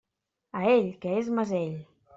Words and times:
A 0.59 0.61
ell, 0.71 0.89
que 1.05 1.13
és 1.21 1.31
mesell! 1.41 1.79